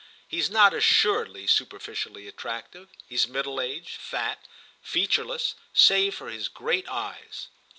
[0.27, 4.43] He's not, assuredly, superficially attractive; he's middle aged, fat,
[4.81, 7.49] featureless save for his great eyes."